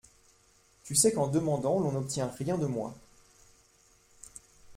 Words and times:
Tu 0.83 0.95
sais 0.95 1.13
qu’en 1.13 1.27
demandant 1.27 1.79
L’on 1.79 1.91
n’obtient 1.91 2.25
rien 2.39 2.57
de 2.57 2.65
moi. 2.65 2.97